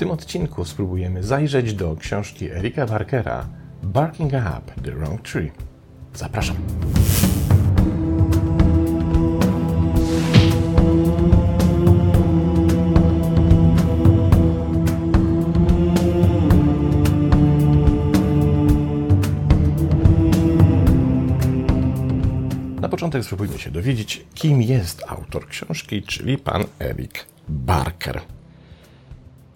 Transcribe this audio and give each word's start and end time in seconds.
tym 0.00 0.10
odcinku 0.10 0.64
spróbujemy 0.64 1.22
zajrzeć 1.22 1.74
do 1.74 1.96
książki 1.96 2.50
Erika 2.50 2.86
Barkera 2.86 3.46
Barking 3.82 4.32
Up 4.32 4.82
the 4.82 4.90
Wrong 4.90 5.22
Tree. 5.22 5.50
Zapraszam. 6.14 6.56
Początek 22.90 23.24
spróbujmy 23.24 23.58
się 23.58 23.70
dowiedzieć, 23.70 24.24
kim 24.34 24.62
jest 24.62 25.02
autor 25.08 25.48
książki, 25.48 26.02
czyli 26.02 26.38
pan 26.38 26.64
Eric 26.78 27.26
Barker. 27.48 28.20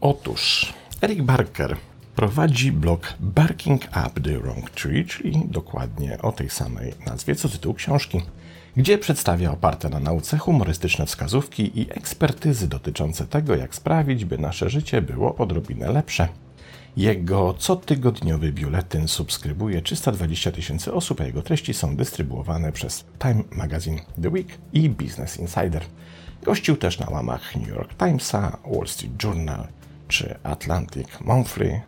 Otóż 0.04 0.74
Eric 1.00 1.22
Barker 1.22 1.76
prowadzi 2.16 2.72
blog 2.72 3.14
Barking 3.20 3.82
Up 3.84 4.20
the 4.20 4.38
Wrong 4.38 4.70
Tree, 4.70 5.04
czyli 5.04 5.42
dokładnie 5.46 6.18
o 6.22 6.32
tej 6.32 6.50
samej 6.50 6.92
nazwie 7.06 7.34
co 7.34 7.48
tytuł 7.48 7.74
książki, 7.74 8.22
gdzie 8.76 8.98
przedstawia 8.98 9.52
oparte 9.52 9.88
na 9.88 10.00
nauce 10.00 10.38
humorystyczne 10.38 11.06
wskazówki 11.06 11.80
i 11.80 11.90
ekspertyzy 11.90 12.68
dotyczące 12.68 13.26
tego, 13.26 13.56
jak 13.56 13.74
sprawić, 13.74 14.24
by 14.24 14.38
nasze 14.38 14.70
życie 14.70 15.02
było 15.02 15.36
odrobinę 15.36 15.92
lepsze. 15.92 16.28
Jego 16.96 17.54
cotygodniowy 17.58 18.52
biuletyn 18.52 19.08
subskrybuje 19.08 19.82
320 19.82 20.52
tysięcy 20.52 20.92
osób, 20.92 21.20
a 21.20 21.24
jego 21.24 21.42
treści 21.42 21.74
są 21.74 21.96
dystrybuowane 21.96 22.72
przez 22.72 23.04
Time 23.18 23.42
Magazine 23.56 24.00
The 24.22 24.28
Week 24.28 24.48
i 24.72 24.90
Business 24.90 25.36
Insider. 25.36 25.84
Gościł 26.42 26.76
też 26.76 26.98
na 26.98 27.10
łamach 27.10 27.56
New 27.56 27.68
York 27.68 27.94
Timesa, 27.94 28.58
Wall 28.72 28.88
Street 28.88 29.22
Journal 29.24 29.68
czy 30.08 30.34
Atlantic 30.42 31.08
Monthly, 31.20 31.80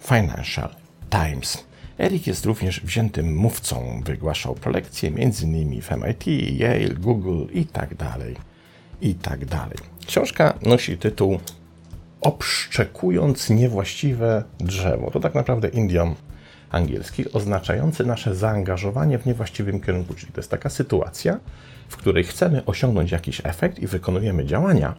Financial 0.00 0.68
Times. 1.10 1.64
Eric 1.98 2.26
jest 2.26 2.46
również 2.46 2.80
wziętym 2.80 3.36
mówcą, 3.36 4.02
wygłaszał 4.04 4.54
prelekcje 4.54 5.08
m.in. 5.08 5.82
w 5.82 5.90
MIT, 5.90 6.26
Yale, 6.60 6.94
Google 6.94 7.44
i 7.52 7.66
tak 7.66 7.94
dalej, 7.94 8.36
i 9.00 9.14
tak. 9.14 9.40
Książka 10.06 10.58
nosi 10.62 10.98
tytuł 10.98 11.38
Obszczekując 12.22 13.50
niewłaściwe 13.50 14.44
drzewo. 14.60 15.10
To 15.10 15.20
tak 15.20 15.34
naprawdę 15.34 15.68
idiom 15.68 16.14
angielski 16.70 17.32
oznaczający 17.32 18.04
nasze 18.04 18.34
zaangażowanie 18.34 19.18
w 19.18 19.26
niewłaściwym 19.26 19.80
kierunku, 19.80 20.14
czyli 20.14 20.32
to 20.32 20.40
jest 20.40 20.50
taka 20.50 20.70
sytuacja, 20.70 21.40
w 21.88 21.96
której 21.96 22.24
chcemy 22.24 22.64
osiągnąć 22.64 23.10
jakiś 23.10 23.40
efekt 23.44 23.78
i 23.78 23.86
wykonujemy 23.86 24.44
działania, 24.44 24.94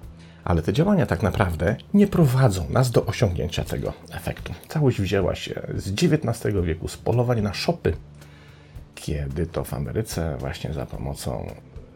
ale 0.45 0.61
te 0.61 0.73
działania 0.73 1.05
tak 1.05 1.23
naprawdę 1.23 1.75
nie 1.93 2.07
prowadzą 2.07 2.69
nas 2.69 2.91
do 2.91 3.05
osiągnięcia 3.05 3.63
tego 3.63 3.93
efektu. 4.11 4.53
Całość 4.67 5.01
wzięła 5.01 5.35
się 5.35 5.61
z 5.75 5.91
XIX 5.91 6.55
wieku, 6.63 6.87
z 6.87 6.97
polowań 6.97 7.41
na 7.41 7.53
szopy, 7.53 7.93
kiedy 8.95 9.47
to 9.47 9.63
w 9.63 9.73
Ameryce 9.73 10.37
właśnie 10.39 10.73
za 10.73 10.85
pomocą 10.85 11.53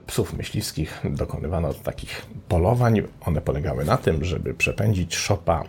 psów 0.08 0.34
myśliwskich 0.34 1.02
dokonywano 1.10 1.74
takich 1.74 2.26
polowań. 2.48 3.02
One 3.26 3.42
polegały 3.42 3.86
na 3.86 3.98
tym, 3.98 4.26
żeby 4.26 4.54
przepędzić 4.54 5.16
szopa 5.16 5.64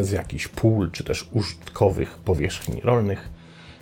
z 0.00 0.10
jakichś 0.10 0.48
pól 0.48 0.90
czy 0.90 1.04
też 1.04 1.28
użytkowych 1.32 2.18
powierzchni 2.18 2.80
rolnych. 2.80 3.28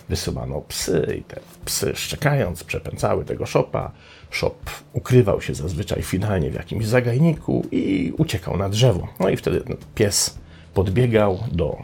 Wysuwano 0.09 0.61
psy 0.61 1.15
i 1.19 1.23
te 1.23 1.39
psy 1.65 1.91
szczekając 1.95 2.63
przepędzały 2.63 3.25
tego 3.25 3.45
szopa. 3.45 3.91
Szop 4.33 4.69
ukrywał 4.93 5.41
się 5.41 5.55
zazwyczaj 5.55 6.01
finalnie 6.01 6.51
w 6.51 6.53
jakimś 6.53 6.85
zagajniku 6.85 7.65
i 7.71 8.13
uciekał 8.17 8.57
na 8.57 8.69
drzewo. 8.69 9.07
No 9.19 9.29
i 9.29 9.37
wtedy 9.37 9.63
pies 9.95 10.37
podbiegał 10.73 11.43
do 11.51 11.77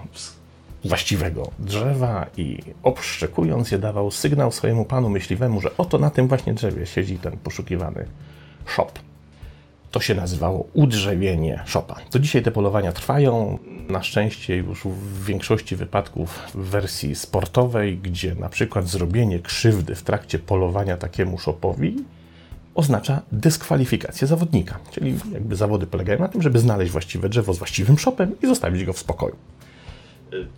właściwego 0.86 1.52
drzewa 1.60 2.26
i 2.38 2.58
obszczekując 2.84 3.72
je 3.72 3.80
dawał 3.80 4.12
sygnał 4.12 4.52
swojemu 4.52 4.86
panu 4.86 5.10
myśliwemu, 5.10 5.62
że 5.62 5.78
oto 5.78 5.98
na 5.98 6.10
tym 6.10 6.28
właśnie 6.28 6.54
drzewie 6.54 6.86
siedzi 6.86 7.18
ten 7.18 7.38
poszukiwany 7.38 8.06
szop. 8.66 9.00
To 9.92 10.00
się 10.00 10.16
nazywało 10.16 10.68
udrzewienie 10.74 11.64
szopa. 11.66 11.96
Do 12.12 12.20
dzisiaj 12.20 12.44
te 12.44 12.52
polowania 12.52 12.92
trwają. 12.92 13.58
Na 13.90 14.04
szczęście 14.04 14.56
już 14.56 14.84
w 14.84 15.26
większości 15.26 15.76
wypadków 15.76 16.40
w 16.54 16.58
wersji 16.58 17.16
sportowej, 17.16 17.98
gdzie 17.98 18.36
na 18.36 18.50
przykład 18.50 18.88
zrobienie 18.88 19.40
krzywdy 19.40 19.96
w 19.96 20.04
trakcie 20.04 20.40
polowania 20.40 20.98
takiemu 20.98 21.40
szopowi 21.40 21.96
oznacza 22.76 23.22
dyskwalifikację 23.32 24.28
zawodnika. 24.28 24.80
Czyli 24.92 25.16
jakby 25.34 25.56
zawody 25.56 25.88
polegają 25.88 26.20
na 26.20 26.28
tym, 26.28 26.42
żeby 26.42 26.60
znaleźć 26.60 26.92
właściwe 26.92 27.30
drzewo 27.30 27.54
z 27.54 27.58
właściwym 27.58 27.98
szopem 27.98 28.36
i 28.44 28.48
zostawić 28.48 28.86
go 28.86 28.94
w 28.94 29.00
spokoju. 29.00 29.36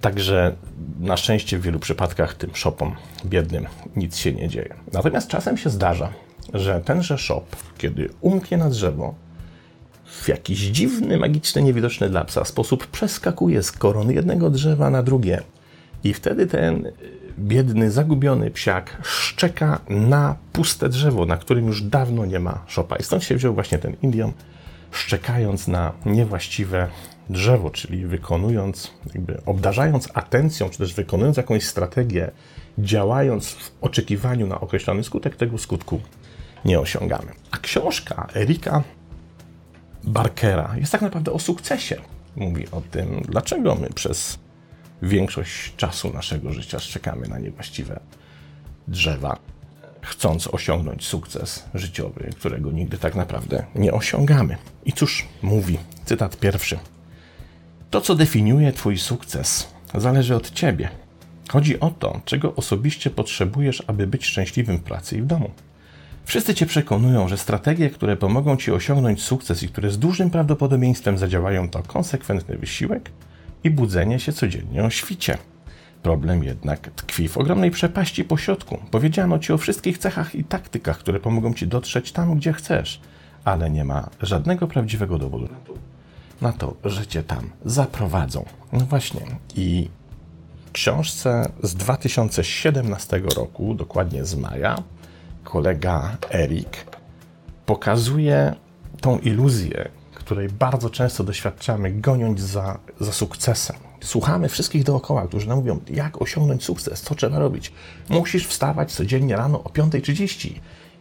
Także 0.02 0.56
na 1.00 1.18
szczęście 1.18 1.58
w 1.58 1.62
wielu 1.62 1.80
przypadkach 1.80 2.34
tym 2.34 2.50
shopom 2.54 2.96
biednym 3.26 3.66
nic 3.96 4.18
się 4.18 4.34
nie 4.34 4.50
dzieje. 4.50 4.74
Natomiast 4.94 5.28
czasem 5.28 5.58
się 5.58 5.70
zdarza, 5.70 6.10
że 6.54 6.82
tenże 6.86 7.18
shop, 7.18 7.44
kiedy 7.78 8.10
umknie 8.22 8.58
na 8.58 8.70
drzewo, 8.70 9.16
w 10.06 10.28
jakiś 10.28 10.60
dziwny, 10.60 11.18
magiczny, 11.18 11.64
niewidoczny 11.64 12.10
dla 12.10 12.24
psa 12.26 12.46
sposób 12.46 12.88
przeskakuje 12.88 13.64
z 13.64 13.72
koron 13.72 14.12
jednego 14.12 14.50
drzewa 14.50 14.90
na 14.90 15.04
drugie. 15.04 15.42
I 16.04 16.14
wtedy 16.14 16.48
ten 16.48 16.92
biedny, 17.40 17.92
zagubiony 17.92 18.52
psiak 18.52 18.97
szczeka 19.03 19.80
na 19.90 20.36
puste 20.53 20.90
drzewo, 20.90 21.25
na 21.25 21.38
którym 21.38 21.68
już 21.68 21.81
dawno 21.81 22.25
nie 22.25 22.40
ma 22.40 22.64
szopa. 22.68 22.96
I 22.96 23.03
stąd 23.03 23.24
się 23.24 23.36
wziął 23.36 23.53
właśnie 23.53 23.78
ten 23.78 23.96
idiom, 24.02 24.34
szczekając 24.92 25.68
na 25.68 25.91
niewłaściwe 26.06 26.88
drzewo, 27.30 27.70
czyli 27.70 28.06
wykonując, 28.06 28.91
jakby 29.14 29.41
obdarzając 29.46 30.09
atencją, 30.14 30.70
czy 30.70 30.78
też 30.78 30.94
wykonując 30.94 31.38
jakąś 31.38 31.64
strategię, 31.64 32.31
działając 32.78 33.52
w 33.52 33.72
oczekiwaniu 33.81 34.47
na 34.47 34.59
określony 34.59 35.03
skutek, 35.03 35.36
tego 35.36 35.58
skutku 35.58 36.02
nie 36.66 36.80
osiągamy. 36.80 37.31
A 37.52 37.58
książka 37.58 38.28
Erika 38.36 38.84
Barkera 40.03 40.75
jest 40.78 40.91
tak 40.91 41.02
naprawdę 41.02 41.31
o 41.31 41.40
sukcesie. 41.40 41.96
Mówi 42.36 42.68
o 42.72 42.81
tym, 42.81 43.22
dlaczego 43.30 43.75
my 43.75 43.90
przez 43.90 44.40
większość 45.02 45.76
czasu 45.76 46.14
naszego 46.14 46.54
życia 46.54 46.80
szczekamy 46.80 47.28
na 47.28 47.40
niewłaściwe 47.40 48.00
drzewa, 48.88 49.38
chcąc 50.02 50.48
osiągnąć 50.48 51.06
sukces 51.06 51.66
życiowy, 51.74 52.30
którego 52.40 52.72
nigdy 52.72 52.98
tak 52.98 53.16
naprawdę 53.16 53.66
nie 53.76 53.94
osiągamy. 53.94 54.58
I 54.86 54.94
cóż 54.94 55.28
mówi 55.42 55.78
cytat 56.06 56.38
pierwszy. 56.38 56.80
To, 57.90 58.02
co 58.02 58.16
definiuje 58.16 58.72
Twój 58.72 58.98
sukces, 58.98 59.68
zależy 59.96 60.36
od 60.36 60.52
Ciebie. 60.52 60.90
Chodzi 61.50 61.80
o 61.80 61.90
to, 61.90 62.22
czego 62.26 62.56
osobiście 62.56 63.10
potrzebujesz, 63.10 63.84
aby 63.88 64.08
być 64.08 64.26
szczęśliwym 64.26 64.78
w 64.78 64.84
pracy 64.84 65.18
i 65.18 65.22
w 65.22 65.26
domu. 65.26 65.52
Wszyscy 66.26 66.56
Cię 66.56 66.66
przekonują, 66.66 67.28
że 67.28 67.38
strategie, 67.38 67.90
które 67.90 68.18
pomogą 68.18 68.58
Ci 68.58 68.72
osiągnąć 68.72 69.24
sukces 69.24 69.64
i 69.64 69.68
które 69.68 69.92
z 69.92 70.00
dużym 70.00 70.30
prawdopodobieństwem 70.30 71.18
zadziałają, 71.18 71.70
to 71.70 71.84
konsekwentny 71.84 72.58
wysiłek 72.58 73.12
i 73.64 73.70
budzenie 73.70 74.20
się 74.20 74.34
codziennie 74.34 74.84
o 74.84 74.90
świcie. 74.90 75.38
Problem 76.04 76.44
jednak 76.44 76.92
tkwi 76.96 77.28
w 77.28 77.38
ogromnej 77.38 77.72
przepaści 77.72 78.24
pośrodku. 78.24 78.78
Powiedziano 78.92 79.40
Ci 79.40 79.54
o 79.54 79.58
wszystkich 79.58 79.98
cechach 79.98 80.36
i 80.36 80.44
taktykach, 80.44 80.98
które 80.98 81.20
pomogą 81.20 81.54
Ci 81.54 81.68
dotrzeć 81.68 82.12
tam, 82.12 82.36
gdzie 82.36 82.54
chcesz, 82.54 83.02
ale 83.44 83.70
nie 83.70 83.84
ma 83.84 84.10
żadnego 84.22 84.68
prawdziwego 84.68 85.18
dowodu 85.18 85.50
na 86.42 86.54
to, 86.54 86.76
że 86.84 87.08
Cię 87.08 87.24
tam 87.24 87.50
zaprowadzą. 87.66 88.46
No 88.74 88.80
właśnie. 88.80 89.22
I 89.56 89.90
w 90.66 90.72
książce 90.72 91.52
z 91.64 91.76
2017 91.76 93.22
roku, 93.36 93.76
dokładnie 93.76 94.26
z 94.26 94.36
maja, 94.36 94.76
kolega 95.44 96.18
Erik 96.34 96.86
pokazuje 97.66 98.56
tą 99.02 99.20
iluzję, 99.20 99.90
której 100.24 100.50
bardzo 100.50 100.90
często 100.90 101.24
doświadczamy, 101.24 101.92
goniąc 101.92 102.40
za, 102.40 102.80
za 103.00 103.12
sukcesem. 103.12 103.76
Słuchamy 104.03 104.50
wszystkich 104.50 104.84
dookoła, 104.84 105.28
którzy 105.28 105.47
nam 105.47 105.58
mówią, 105.58 105.79
jak 105.90 106.22
osiągnąć 106.22 106.64
sukces, 106.64 107.02
co 107.02 107.16
trzeba 107.16 107.40
robić. 107.40 107.72
Musisz 108.09 108.47
wstawać 108.47 108.91
codziennie 108.91 109.35
rano 109.35 109.64
o 109.64 109.70
5.30. 109.70 110.53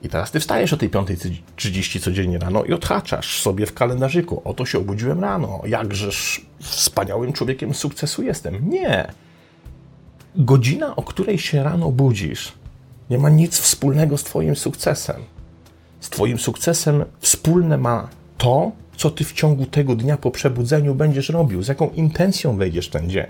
I 0.03 0.09
teraz 0.09 0.31
ty 0.31 0.41
wstajesz 0.41 0.73
o 0.73 0.77
tej 0.77 0.91
5.30 0.91 2.01
codziennie 2.01 2.39
rano 2.39 2.65
i 2.65 2.73
odhaczasz 2.73 3.43
sobie 3.43 3.67
w 3.67 3.75
kalendarzyku. 3.75 4.43
Oto 4.45 4.67
się 4.67 4.79
obudziłem 4.79 5.21
rano. 5.21 5.61
Jakżeż 5.67 6.47
wspaniałym 6.61 7.33
człowiekiem 7.33 7.75
sukcesu 7.75 8.23
jestem. 8.23 8.71
Nie. 8.71 9.13
Godzina, 10.37 10.97
o 10.97 11.03
której 11.03 11.39
się 11.39 11.63
rano 11.63 11.91
budzisz, 11.91 12.53
nie 13.11 13.19
ma 13.19 13.31
nic 13.31 13.59
wspólnego 13.59 14.19
z 14.19 14.25
Twoim 14.25 14.57
sukcesem. 14.57 15.17
Z 16.01 16.11
Twoim 16.11 16.39
sukcesem 16.39 17.05
wspólne 17.21 17.79
ma 17.79 18.09
to, 18.39 18.73
co 19.01 19.11
Ty 19.11 19.25
w 19.25 19.33
ciągu 19.33 19.67
tego 19.67 19.97
dnia 19.97 20.17
po 20.17 20.31
przebudzeniu 20.31 20.95
będziesz 20.95 21.29
robił, 21.29 21.63
z 21.63 21.69
jaką 21.69 21.91
intencją 21.91 22.57
wejdziesz 22.57 22.89
ten 22.89 23.11
dzień. 23.11 23.27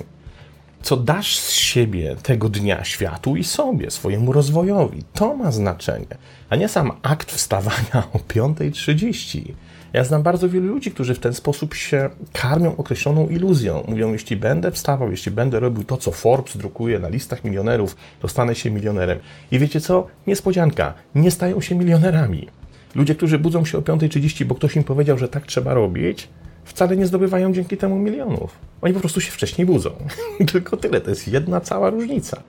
co 0.82 0.96
dasz 0.96 1.38
z 1.38 1.50
siebie 1.50 2.16
tego 2.22 2.48
dnia 2.48 2.84
światu 2.84 3.36
i 3.36 3.44
sobie, 3.44 3.90
swojemu 3.90 4.32
rozwojowi. 4.32 5.02
To 5.12 5.36
ma 5.36 5.50
znaczenie, 5.50 6.16
a 6.48 6.56
nie 6.56 6.68
sam 6.68 6.92
akt 7.02 7.32
wstawania 7.32 8.02
o 8.12 8.18
5.30. 8.18 9.52
Ja 9.92 10.04
znam 10.04 10.22
bardzo 10.22 10.48
wielu 10.48 10.66
ludzi, 10.66 10.90
którzy 10.90 11.14
w 11.14 11.18
ten 11.18 11.34
sposób 11.34 11.74
się 11.74 12.10
karmią 12.32 12.76
określoną 12.76 13.28
iluzją. 13.28 13.84
Mówią, 13.88 14.12
jeśli 14.12 14.36
będę 14.36 14.70
wstawał, 14.70 15.10
jeśli 15.10 15.32
będę 15.32 15.60
robił 15.60 15.84
to, 15.84 15.96
co 15.96 16.10
Forbes 16.10 16.56
drukuje 16.56 16.98
na 16.98 17.08
listach 17.08 17.44
milionerów, 17.44 17.96
to 18.20 18.28
stanę 18.28 18.54
się 18.54 18.70
milionerem. 18.70 19.18
I 19.50 19.58
wiecie 19.58 19.80
co? 19.80 20.06
Niespodzianka, 20.26 20.94
nie 21.14 21.30
stają 21.30 21.60
się 21.60 21.74
milionerami. 21.74 22.59
Ludzie, 22.94 23.14
którzy 23.14 23.38
budzą 23.38 23.64
się 23.64 23.78
o 23.78 23.80
5.30, 23.80 24.44
bo 24.44 24.54
ktoś 24.54 24.76
im 24.76 24.84
powiedział, 24.84 25.18
że 25.18 25.28
tak 25.28 25.46
trzeba 25.46 25.74
robić, 25.74 26.28
wcale 26.64 26.96
nie 26.96 27.06
zdobywają 27.06 27.52
dzięki 27.52 27.76
temu 27.76 27.98
milionów. 27.98 28.58
Oni 28.82 28.94
po 28.94 29.00
prostu 29.00 29.20
się 29.20 29.30
wcześniej 29.30 29.66
budzą. 29.66 29.90
Tylko 30.52 30.76
tyle, 30.76 31.00
to 31.00 31.10
jest 31.10 31.28
jedna 31.28 31.60
cała 31.60 31.90
różnica. 31.90 32.42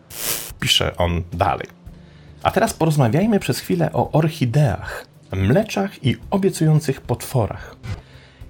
Pisze 0.60 0.98
on 0.98 1.24
dalej. 1.34 1.68
A 2.44 2.52
teraz 2.52 2.74
porozmawiajmy 2.74 3.40
przez 3.40 3.60
chwilę 3.60 3.94
o 3.94 4.12
orchideach, 4.12 5.06
mleczach 5.32 6.06
i 6.06 6.18
obiecujących 6.32 7.02
potworach. 7.02 7.76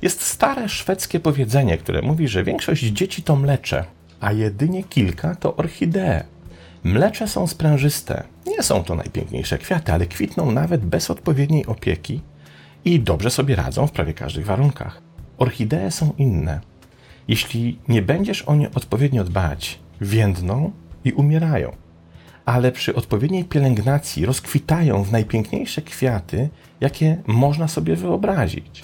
Jest 0.01 0.21
stare 0.21 0.69
szwedzkie 0.69 1.19
powiedzenie, 1.19 1.77
które 1.77 2.01
mówi, 2.01 2.27
że 2.27 2.43
większość 2.43 2.83
dzieci 2.83 3.23
to 3.23 3.35
mlecze, 3.35 3.85
a 4.19 4.31
jedynie 4.31 4.83
kilka 4.83 5.35
to 5.35 5.55
orchidee. 5.55 6.23
Mlecze 6.83 7.27
są 7.27 7.47
sprężyste. 7.47 8.23
Nie 8.47 8.63
są 8.63 8.83
to 8.83 8.95
najpiękniejsze 8.95 9.57
kwiaty, 9.57 9.93
ale 9.93 10.05
kwitną 10.05 10.51
nawet 10.51 10.85
bez 10.85 11.11
odpowiedniej 11.11 11.65
opieki 11.65 12.21
i 12.85 12.99
dobrze 12.99 13.29
sobie 13.29 13.55
radzą 13.55 13.87
w 13.87 13.91
prawie 13.91 14.13
każdych 14.13 14.45
warunkach. 14.45 15.01
Orchidee 15.37 15.91
są 15.91 16.13
inne. 16.17 16.61
Jeśli 17.27 17.79
nie 17.87 18.01
będziesz 18.01 18.41
o 18.41 18.55
nie 18.55 18.71
odpowiednio 18.71 19.23
dbać, 19.23 19.79
więdną 20.01 20.71
i 21.05 21.11
umierają. 21.11 21.71
Ale 22.45 22.71
przy 22.71 22.95
odpowiedniej 22.95 23.45
pielęgnacji 23.45 24.25
rozkwitają 24.25 25.03
w 25.03 25.11
najpiękniejsze 25.11 25.81
kwiaty, 25.81 26.49
jakie 26.81 27.17
można 27.27 27.67
sobie 27.67 27.95
wyobrazić. 27.95 28.83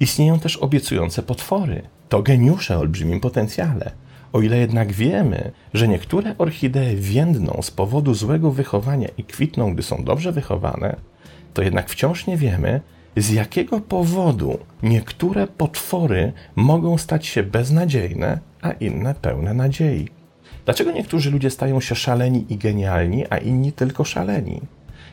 Istnieją 0.00 0.38
też 0.38 0.56
obiecujące 0.56 1.22
potwory. 1.22 1.82
To 2.08 2.22
geniusze 2.22 2.76
o 2.76 2.80
olbrzymim 2.80 3.20
potencjale. 3.20 3.90
O 4.34 4.42
ile 4.42 4.58
jednak 4.58 4.92
wiemy, 4.92 5.50
że 5.74 5.88
niektóre 5.88 6.38
orchidee 6.38 6.96
więdną 6.96 7.62
z 7.62 7.70
powodu 7.70 8.14
złego 8.14 8.50
wychowania 8.50 9.08
i 9.18 9.24
kwitną, 9.24 9.74
gdy 9.74 9.82
są 9.82 10.04
dobrze 10.04 10.32
wychowane, 10.32 10.96
to 11.54 11.62
jednak 11.62 11.90
wciąż 11.90 12.26
nie 12.26 12.36
wiemy, 12.36 12.80
z 13.16 13.30
jakiego 13.30 13.80
powodu 13.80 14.58
niektóre 14.82 15.46
potwory 15.46 16.32
mogą 16.56 16.98
stać 16.98 17.26
się 17.26 17.42
beznadziejne, 17.42 18.38
a 18.62 18.72
inne 18.72 19.14
pełne 19.14 19.54
nadziei. 19.54 20.08
Dlaczego 20.64 20.92
niektórzy 20.92 21.30
ludzie 21.30 21.50
stają 21.50 21.80
się 21.80 21.94
szaleni 21.94 22.46
i 22.48 22.56
genialni, 22.56 23.24
a 23.30 23.38
inni 23.38 23.72
tylko 23.72 24.04
szaleni? 24.04 24.60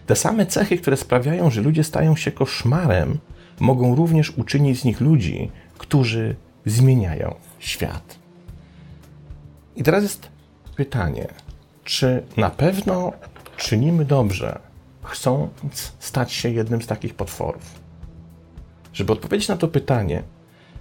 Te 0.06 0.16
same 0.16 0.46
cechy, 0.46 0.78
które 0.78 0.98
sprawiają, 0.98 1.50
że 1.50 1.62
ludzie 1.62 1.84
stają 1.84 2.16
się 2.16 2.32
koszmarem, 2.32 3.18
mogą 3.60 3.96
również 3.96 4.30
uczynić 4.30 4.80
z 4.80 4.86
nich 4.86 5.02
ludzi, 5.02 5.52
którzy 5.78 6.36
zmieniają 6.66 7.36
świat. 7.60 8.21
I 9.76 9.84
teraz 9.84 10.04
jest 10.04 10.30
pytanie, 10.76 11.28
czy 11.84 12.24
na 12.38 12.50
pewno 12.50 13.14
czynimy 13.58 14.06
dobrze, 14.06 14.60
chcąc 15.04 15.94
stać 16.00 16.34
się 16.34 16.50
jednym 16.50 16.82
z 16.82 16.88
takich 16.88 17.14
potworów? 17.14 17.82
Żeby 18.94 19.14
odpowiedzieć 19.14 19.48
na 19.48 19.58
to 19.58 19.68
pytanie, 19.68 20.24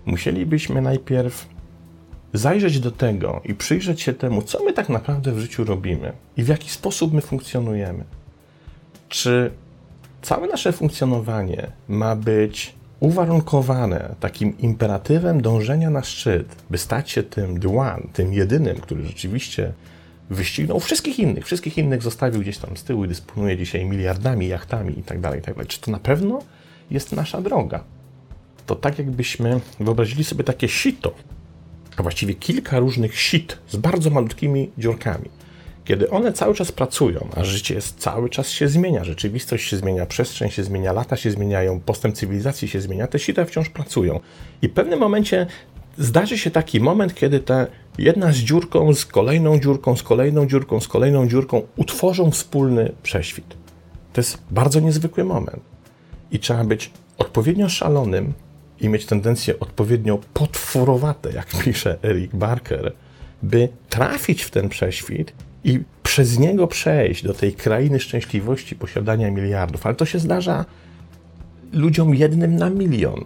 musielibyśmy 0.06 0.82
najpierw 0.82 1.48
zajrzeć 2.32 2.80
do 2.80 2.90
tego 2.90 3.40
i 3.44 3.54
przyjrzeć 3.54 4.02
się 4.02 4.12
temu, 4.12 4.42
co 4.42 4.64
my 4.64 4.72
tak 4.72 4.88
naprawdę 4.88 5.32
w 5.32 5.38
życiu 5.38 5.64
robimy 5.64 6.12
i 6.36 6.42
w 6.42 6.48
jaki 6.48 6.70
sposób 6.70 7.12
my 7.12 7.20
funkcjonujemy. 7.20 8.04
Czy 9.08 9.50
całe 10.22 10.48
nasze 10.48 10.72
funkcjonowanie 10.72 11.72
ma 11.88 12.16
być 12.16 12.74
uwarunkowane 13.00 14.14
takim 14.20 14.58
imperatywem 14.58 15.42
dążenia 15.42 15.90
na 15.90 16.02
szczyt, 16.02 16.56
by 16.70 16.78
stać 16.78 17.10
się 17.10 17.22
tym 17.22 17.60
the 17.60 17.78
one, 17.78 18.02
tym 18.12 18.32
jedynym, 18.32 18.76
który 18.76 19.06
rzeczywiście 19.06 19.72
wyścignął 20.30 20.80
wszystkich 20.80 21.18
innych, 21.18 21.46
wszystkich 21.46 21.78
innych 21.78 22.02
zostawił 22.02 22.40
gdzieś 22.40 22.58
tam 22.58 22.76
z 22.76 22.84
tyłu 22.84 23.04
i 23.04 23.08
dysponuje 23.08 23.56
dzisiaj 23.56 23.84
miliardami, 23.84 24.48
jachtami 24.48 24.96
itd., 24.96 25.22
tak 25.22 25.34
itd. 25.34 25.54
Tak 25.54 25.66
Czy 25.66 25.80
to 25.80 25.90
na 25.90 25.98
pewno 25.98 26.42
jest 26.90 27.12
nasza 27.12 27.40
droga? 27.40 27.84
To 28.66 28.76
tak 28.76 28.98
jakbyśmy 28.98 29.60
wyobrazili 29.80 30.24
sobie 30.24 30.44
takie 30.44 30.68
sito, 30.68 31.14
a 31.96 32.02
właściwie 32.02 32.34
kilka 32.34 32.78
różnych 32.78 33.20
sit 33.20 33.58
z 33.68 33.76
bardzo 33.76 34.10
malutkimi 34.10 34.70
dziurkami. 34.78 35.30
Kiedy 35.84 36.10
one 36.10 36.32
cały 36.32 36.54
czas 36.54 36.72
pracują, 36.72 37.28
a 37.36 37.44
życie 37.44 37.74
jest, 37.74 37.98
cały 37.98 38.30
czas 38.30 38.48
się 38.48 38.68
zmienia, 38.68 39.04
rzeczywistość 39.04 39.68
się 39.68 39.76
zmienia, 39.76 40.06
przestrzeń 40.06 40.50
się 40.50 40.64
zmienia, 40.64 40.92
lata 40.92 41.16
się 41.16 41.30
zmieniają, 41.30 41.80
postęp 41.80 42.14
cywilizacji 42.14 42.68
się 42.68 42.80
zmienia, 42.80 43.06
te 43.06 43.18
sita 43.18 43.44
wciąż 43.44 43.68
pracują. 43.68 44.20
I 44.62 44.68
w 44.68 44.72
pewnym 44.72 45.00
momencie 45.00 45.46
zdarzy 45.98 46.38
się 46.38 46.50
taki 46.50 46.80
moment, 46.80 47.14
kiedy 47.14 47.40
ta 47.40 47.66
jedna 47.98 48.32
z 48.32 48.36
dziurką, 48.36 48.94
z 48.94 49.06
kolejną 49.06 49.58
dziurką, 49.58 49.96
z 49.96 50.02
kolejną 50.02 50.46
dziurką, 50.46 50.80
z 50.80 50.88
kolejną 50.88 51.28
dziurką 51.28 51.62
utworzą 51.76 52.30
wspólny 52.30 52.92
prześwit. 53.02 53.56
To 54.12 54.20
jest 54.20 54.38
bardzo 54.50 54.80
niezwykły 54.80 55.24
moment. 55.24 55.62
I 56.30 56.38
trzeba 56.38 56.64
być 56.64 56.90
odpowiednio 57.18 57.68
szalonym 57.68 58.32
i 58.80 58.88
mieć 58.88 59.06
tendencje 59.06 59.60
odpowiednio 59.60 60.18
potworowate, 60.34 61.32
jak 61.32 61.46
pisze 61.64 61.98
Eric 62.02 62.34
Barker, 62.34 62.92
by 63.42 63.68
trafić 63.88 64.42
w 64.42 64.50
ten 64.50 64.68
prześwit 64.68 65.32
i 65.64 65.80
przez 66.02 66.38
niego 66.38 66.66
przejść 66.66 67.24
do 67.24 67.34
tej 67.34 67.52
krainy 67.52 68.00
szczęśliwości 68.00 68.76
posiadania 68.76 69.30
miliardów. 69.30 69.86
Ale 69.86 69.94
to 69.94 70.06
się 70.06 70.18
zdarza 70.18 70.64
ludziom 71.72 72.14
jednym 72.14 72.56
na 72.56 72.70
milion. 72.70 73.24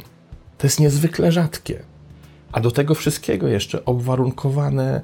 To 0.58 0.66
jest 0.66 0.80
niezwykle 0.80 1.32
rzadkie. 1.32 1.82
A 2.52 2.60
do 2.60 2.70
tego 2.70 2.94
wszystkiego 2.94 3.48
jeszcze 3.48 3.84
obwarunkowane 3.84 5.00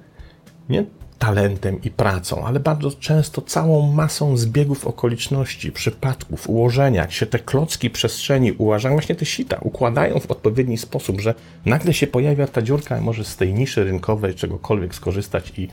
nie 0.68 0.84
talentem 1.18 1.82
i 1.82 1.90
pracą, 1.90 2.44
ale 2.44 2.60
bardzo 2.60 2.90
często 2.90 3.42
całą 3.42 3.92
masą 3.92 4.36
zbiegów 4.36 4.86
okoliczności, 4.86 5.72
przypadków, 5.72 6.48
ułożenia, 6.48 7.00
jak 7.00 7.12
się 7.12 7.26
te 7.26 7.38
klocki 7.38 7.90
przestrzeni 7.90 8.52
uważają, 8.52 8.94
właśnie 8.94 9.14
te 9.14 9.26
sita 9.26 9.58
układają 9.60 10.20
w 10.20 10.30
odpowiedni 10.30 10.78
sposób, 10.78 11.20
że 11.20 11.34
nagle 11.64 11.94
się 11.94 12.06
pojawia 12.06 12.46
ta 12.46 12.62
dziurka, 12.62 12.96
a 12.96 13.00
może 13.00 13.24
z 13.24 13.36
tej 13.36 13.54
niszy 13.54 13.84
rynkowej 13.84 14.34
czegokolwiek 14.34 14.94
skorzystać 14.94 15.52
i 15.58 15.68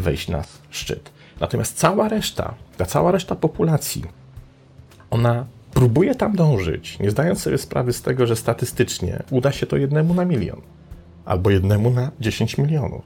wejść 0.00 0.28
na 0.28 0.44
szczyt. 0.70 1.10
Natomiast 1.40 1.78
cała 1.78 2.08
reszta, 2.08 2.54
ta 2.76 2.86
cała 2.86 3.12
reszta 3.12 3.36
populacji, 3.36 4.04
ona 5.10 5.46
próbuje 5.74 6.14
tam 6.14 6.36
dążyć, 6.36 6.98
nie 6.98 7.10
zdając 7.10 7.42
sobie 7.42 7.58
sprawy 7.58 7.92
z 7.92 8.02
tego, 8.02 8.26
że 8.26 8.36
statystycznie 8.36 9.22
uda 9.30 9.52
się 9.52 9.66
to 9.66 9.76
jednemu 9.76 10.14
na 10.14 10.24
milion 10.24 10.60
albo 11.24 11.50
jednemu 11.50 11.90
na 11.90 12.10
10 12.20 12.58
milionów. 12.58 13.02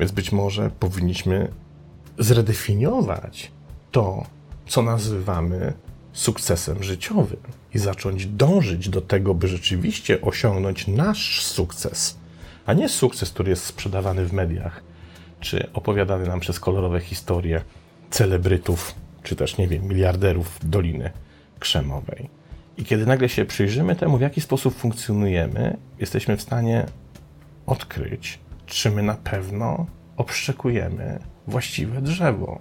Więc 0.00 0.12
być 0.12 0.32
może 0.32 0.70
powinniśmy 0.80 1.48
zredefiniować 2.18 3.50
to, 3.90 4.26
co 4.68 4.82
nazywamy 4.82 5.72
sukcesem 6.12 6.82
życiowym 6.82 7.40
i 7.74 7.78
zacząć 7.78 8.26
dążyć 8.26 8.88
do 8.88 9.00
tego, 9.00 9.34
by 9.34 9.48
rzeczywiście 9.48 10.20
osiągnąć 10.20 10.86
nasz 10.86 11.44
sukces, 11.44 12.16
a 12.66 12.72
nie 12.72 12.88
sukces, 12.88 13.30
który 13.30 13.50
jest 13.50 13.64
sprzedawany 13.64 14.26
w 14.26 14.32
mediach, 14.32 14.82
czy 15.46 15.72
opowiadany 15.72 16.26
nam 16.26 16.40
przez 16.40 16.60
kolorowe 16.60 17.00
historie 17.00 17.60
celebrytów, 18.10 18.94
czy 19.22 19.36
też, 19.36 19.58
nie 19.58 19.68
wiem, 19.68 19.88
miliarderów 19.88 20.58
Doliny 20.62 21.10
Krzemowej. 21.58 22.28
I 22.78 22.84
kiedy 22.84 23.06
nagle 23.06 23.28
się 23.28 23.44
przyjrzymy 23.44 23.96
temu, 23.96 24.18
w 24.18 24.20
jaki 24.20 24.40
sposób 24.40 24.74
funkcjonujemy, 24.74 25.76
jesteśmy 25.98 26.36
w 26.36 26.42
stanie 26.42 26.86
odkryć, 27.66 28.38
czy 28.66 28.90
my 28.90 29.02
na 29.02 29.14
pewno 29.14 29.86
obszczekujemy 30.16 31.18
właściwe 31.46 32.02
drzewo. 32.02 32.58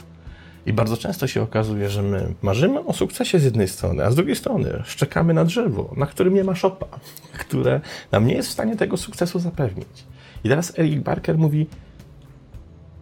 I 0.65 0.73
bardzo 0.73 0.97
często 0.97 1.27
się 1.27 1.41
okazuje, 1.41 1.89
że 1.89 2.01
my 2.01 2.33
marzymy 2.41 2.79
o 2.79 2.93
sukcesie 2.93 3.39
z 3.39 3.43
jednej 3.43 3.67
strony, 3.67 4.05
a 4.05 4.11
z 4.11 4.15
drugiej 4.15 4.35
strony 4.35 4.81
szczekamy 4.83 5.33
na 5.33 5.45
drzewo, 5.45 5.93
na 5.97 6.05
którym 6.05 6.33
nie 6.33 6.43
ma 6.43 6.55
szopa, 6.55 6.85
które 7.45 7.81
nam 8.11 8.27
nie 8.27 8.33
jest 8.33 8.49
w 8.49 8.51
stanie 8.51 8.75
tego 8.75 8.97
sukcesu 8.97 9.39
zapewnić. 9.39 10.03
I 10.43 10.49
teraz 10.49 10.79
Eric 10.79 11.03
Barker 11.03 11.37
mówi 11.37 11.67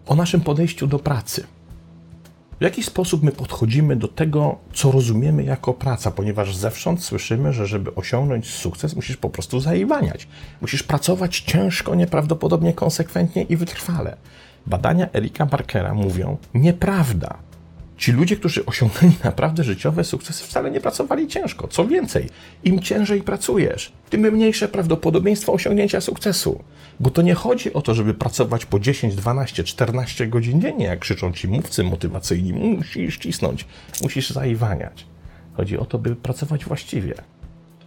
o 0.07 0.15
naszym 0.15 0.41
podejściu 0.41 0.87
do 0.87 0.99
pracy. 0.99 1.47
W 2.59 2.63
jaki 2.63 2.83
sposób 2.83 3.23
my 3.23 3.31
podchodzimy 3.31 3.95
do 3.95 4.07
tego, 4.07 4.57
co 4.73 4.91
rozumiemy 4.91 5.43
jako 5.43 5.73
praca, 5.73 6.11
ponieważ 6.11 6.55
zewsząd 6.55 7.03
słyszymy, 7.03 7.53
że 7.53 7.67
żeby 7.67 7.95
osiągnąć 7.95 8.49
sukces, 8.49 8.95
musisz 8.95 9.17
po 9.17 9.29
prostu 9.29 9.59
zaiwaniać. 9.59 10.27
Musisz 10.61 10.83
pracować 10.83 11.39
ciężko, 11.39 11.95
nieprawdopodobnie 11.95 12.73
konsekwentnie 12.73 13.43
i 13.43 13.57
wytrwale. 13.57 14.17
Badania 14.65 15.07
Erika 15.13 15.45
Barkera 15.45 15.93
mówią 15.93 16.37
nieprawda. 16.53 17.37
Ci 17.97 18.11
ludzie, 18.11 18.35
którzy 18.35 18.65
osiągnęli 18.65 19.13
naprawdę 19.23 19.63
życiowe 19.63 20.03
sukcesy, 20.03 20.43
wcale 20.43 20.71
nie 20.71 20.81
pracowali 20.81 21.27
ciężko. 21.27 21.67
Co 21.67 21.87
więcej, 21.87 22.29
im 22.63 22.81
ciężej 22.81 23.21
pracujesz, 23.21 23.91
tym 24.09 24.21
mniejsze 24.21 24.67
prawdopodobieństwo 24.67 25.53
osiągnięcia 25.53 26.01
sukcesu. 26.01 26.63
Bo 26.99 27.09
to 27.09 27.21
nie 27.21 27.33
chodzi 27.33 27.73
o 27.73 27.81
to, 27.81 27.93
żeby 27.93 28.13
pracować 28.13 28.65
po 28.65 28.79
10, 28.79 29.15
12, 29.15 29.63
14 29.63 30.27
godzin 30.27 30.61
dziennie, 30.61 30.85
jak 30.85 30.99
krzyczą 30.99 31.33
ci 31.33 31.47
mówcy 31.47 31.83
motywacyjni. 31.83 32.53
Musisz 32.53 33.17
cisnąć, 33.17 33.65
musisz 34.01 34.29
zaiwaniać. 34.29 35.05
Chodzi 35.53 35.77
o 35.77 35.85
to, 35.85 35.97
by 35.97 36.15
pracować 36.15 36.65
właściwie, 36.65 37.13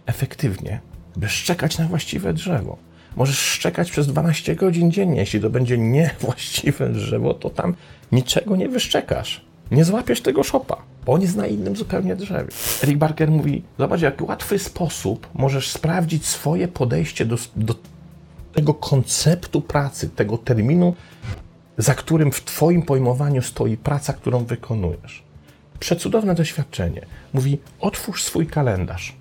efektywnie, 0.05 0.79
by 1.15 1.29
szczekać 1.29 1.77
na 1.77 1.87
właściwe 1.87 2.33
drzewo. 2.33 2.77
Możesz 3.15 3.39
szczekać 3.39 3.91
przez 3.91 4.07
12 4.07 4.55
godzin 4.55 4.91
dziennie. 4.91 5.19
Jeśli 5.19 5.41
to 5.41 5.49
będzie 5.49 5.77
niewłaściwe 5.77 6.89
drzewo, 6.89 7.33
to 7.33 7.49
tam 7.49 7.75
niczego 8.11 8.55
nie 8.55 8.69
wyszczekasz. 8.69 9.46
Nie 9.71 9.85
złapiesz 9.85 10.21
tego 10.21 10.43
szopa, 10.43 10.77
bo 11.05 11.13
on 11.13 11.21
jest 11.21 11.35
na 11.35 11.47
innym 11.47 11.75
zupełnie 11.75 12.15
drzewie. 12.15 12.51
Eric 12.83 12.97
Barker 12.97 13.31
mówi: 13.31 13.63
Zobacz, 13.79 14.01
jak 14.01 14.21
łatwy 14.21 14.59
sposób 14.59 15.27
możesz 15.33 15.69
sprawdzić 15.69 16.25
swoje 16.25 16.67
podejście 16.67 17.25
do, 17.25 17.37
do 17.55 17.75
tego 18.53 18.73
konceptu 18.73 19.61
pracy, 19.61 20.09
tego 20.09 20.37
terminu, 20.37 20.95
za 21.77 21.95
którym 21.95 22.31
w 22.31 22.43
Twoim 22.43 22.81
pojmowaniu 22.81 23.41
stoi 23.41 23.77
praca, 23.77 24.13
którą 24.13 24.45
wykonujesz. 24.45 25.23
Przecudowne 25.79 26.35
doświadczenie. 26.35 27.05
Mówi: 27.33 27.59
Otwórz 27.79 28.23
swój 28.23 28.47
kalendarz. 28.47 29.15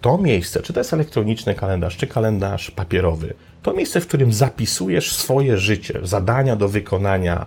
To 0.00 0.18
miejsce, 0.18 0.62
czy 0.62 0.72
to 0.72 0.80
jest 0.80 0.92
elektroniczny 0.92 1.54
kalendarz, 1.54 1.96
czy 1.96 2.06
kalendarz 2.06 2.70
papierowy, 2.70 3.34
to 3.62 3.72
miejsce, 3.72 4.00
w 4.00 4.06
którym 4.06 4.32
zapisujesz 4.32 5.12
swoje 5.16 5.58
życie, 5.58 6.00
zadania 6.02 6.56
do 6.56 6.68
wykonania, 6.68 7.46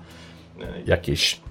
e, 0.62 0.66
jakieś 0.86 1.42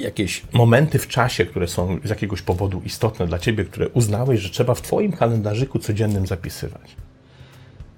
jakieś 0.00 0.42
momenty 0.52 0.98
w 0.98 1.08
czasie, 1.08 1.46
które 1.46 1.68
są 1.68 1.98
z 2.04 2.10
jakiegoś 2.10 2.42
powodu 2.42 2.82
istotne 2.84 3.26
dla 3.26 3.38
ciebie, 3.38 3.64
które 3.64 3.88
uznałeś, 3.88 4.40
że 4.40 4.50
trzeba 4.50 4.74
w 4.74 4.82
twoim 4.82 5.12
kalendarzyku 5.12 5.78
codziennym 5.78 6.26
zapisywać. 6.26 6.96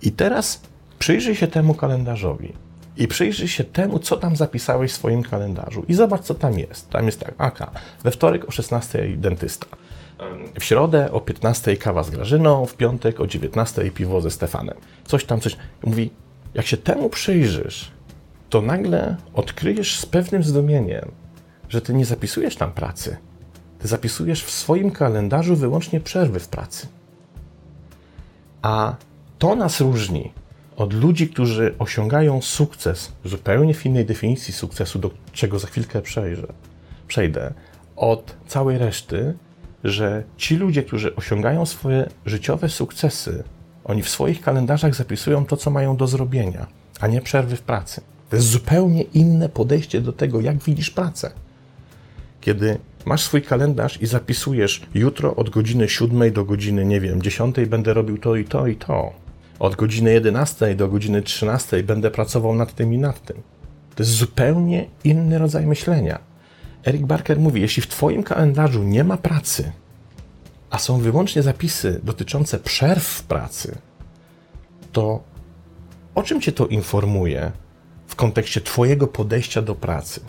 I 0.03 0.13
teraz 0.13 0.61
przyjrzyj 0.99 1.35
się 1.35 1.47
temu 1.47 1.75
kalendarzowi 1.75 2.53
i 2.97 3.09
przyjrzyj 3.09 3.49
się 3.49 3.65
temu, 3.65 3.99
co 3.99 4.17
tam 4.17 4.37
zapisałeś 4.37 4.93
w 4.93 4.95
swoim 4.95 5.23
kalendarzu 5.23 5.85
i 5.89 5.95
zobacz, 5.95 6.21
co 6.21 6.35
tam 6.35 6.59
jest. 6.59 6.91
Tam 6.91 7.07
jest 7.07 7.21
tak, 7.21 7.35
aka, 7.39 7.71
we 8.05 8.11
wtorek 8.11 8.49
o 8.49 8.51
16 8.51 9.17
dentysta, 9.17 9.67
w 10.61 10.65
środę 10.65 11.13
o 11.13 11.21
15 11.21 11.77
kawa 11.77 12.03
z 12.03 12.11
Grażyną, 12.11 12.67
w 12.67 12.77
piątek 12.77 13.21
o 13.21 13.27
19 13.27 13.91
piwo 13.91 14.21
ze 14.21 14.31
Stefanem. 14.31 14.77
Coś 15.05 15.25
tam, 15.25 15.41
coś. 15.41 15.57
Mówi, 15.85 16.11
jak 16.55 16.67
się 16.67 16.77
temu 16.77 17.11
przyjrzysz, 17.11 17.91
to 18.51 18.61
nagle 18.61 19.17
odkryjesz 19.35 19.99
z 19.99 20.07
pewnym 20.07 20.45
zdumieniem, 20.45 21.11
że 21.73 21.81
ty 21.81 21.95
nie 21.95 22.05
zapisujesz 22.05 22.57
tam 22.57 22.73
pracy. 22.73 23.17
Ty 23.79 23.89
zapisujesz 23.89 24.45
w 24.45 24.51
swoim 24.51 24.91
kalendarzu 24.91 25.57
wyłącznie 25.57 26.01
przerwy 26.01 26.41
w 26.41 26.49
pracy. 26.49 26.87
A 28.63 28.95
to 29.39 29.55
nas 29.57 29.81
różni 29.81 30.33
od 30.77 30.93
ludzi, 30.93 31.29
którzy 31.29 31.75
osiągają 31.79 32.43
sukces 32.43 33.13
zupełnie 33.25 33.75
w 33.75 33.87
innej 33.87 34.05
definicji 34.05 34.55
sukcesu, 34.55 34.99
do 34.99 35.11
czego 35.33 35.59
za 35.59 35.67
chwilkę 35.67 36.03
przejrzę, 36.03 36.47
przejdę, 37.09 37.55
od 37.97 38.37
całej 38.47 38.79
reszty, 38.79 39.35
że 39.85 40.23
ci 40.37 40.57
ludzie, 40.57 40.83
którzy 40.83 41.17
osiągają 41.17 41.67
swoje 41.67 42.09
życiowe 42.27 42.69
sukcesy, 42.69 43.45
oni 43.85 44.03
w 44.03 44.09
swoich 44.09 44.41
kalendarzach 44.41 44.95
zapisują 44.95 45.47
to, 45.47 45.57
co 45.57 45.71
mają 45.71 45.97
do 45.97 46.07
zrobienia, 46.07 46.67
a 47.01 47.07
nie 47.07 47.21
przerwy 47.21 47.57
w 47.57 47.63
pracy. 47.63 48.01
To 48.31 48.37
jest 48.37 48.49
zupełnie 48.49 49.03
inne 49.03 49.49
podejście 49.49 50.01
do 50.01 50.13
tego, 50.13 50.41
jak 50.41 50.59
widzisz 50.59 50.91
pracę 50.91 51.33
kiedy 52.43 52.79
masz 53.05 53.23
swój 53.23 53.43
kalendarz 53.43 54.03
i 54.03 54.07
zapisujesz 54.07 54.83
jutro 54.95 55.37
od 55.37 55.51
godziny 55.51 55.89
7 55.89 56.33
do 56.33 56.45
godziny, 56.45 56.85
nie 56.85 57.01
wiem, 57.01 57.23
10 57.23 57.57
będę 57.67 57.95
robił 57.95 58.19
to 58.19 58.37
i 58.37 58.45
to 58.45 58.67
i 58.67 58.77
to. 58.77 59.13
Od 59.59 59.77
godziny 59.77 60.13
11 60.13 60.75
do 60.75 60.89
godziny 60.89 61.23
13 61.23 61.83
będę 61.83 62.11
pracował 62.11 62.55
nad 62.55 62.75
tym 62.75 62.95
i 62.95 62.99
nad 62.99 63.23
tym. 63.23 63.37
To 63.95 64.03
jest 64.03 64.13
zupełnie 64.13 64.87
inny 65.05 65.39
rodzaj 65.39 65.67
myślenia. 65.67 66.19
Eric 66.87 67.03
Barker 67.03 67.39
mówi: 67.41 67.61
Jeśli 67.61 67.83
w 67.83 67.87
Twoim 67.87 68.23
kalendarzu 68.23 68.83
nie 68.83 69.05
ma 69.05 69.17
pracy, 69.17 69.73
a 70.71 70.79
są 70.79 70.99
wyłącznie 70.99 71.43
zapisy 71.43 72.01
dotyczące 72.03 72.59
przerw 72.59 73.05
w 73.05 73.23
pracy, 73.23 73.79
to 74.93 75.23
o 76.15 76.23
czym 76.23 76.41
Cię 76.41 76.53
to 76.53 76.67
informuje 76.67 77.53
w 78.07 78.17
kontekście 78.17 78.61
Twojego 78.61 79.07
podejścia 79.07 79.63
do 79.63 79.75
pracy? 79.75 80.21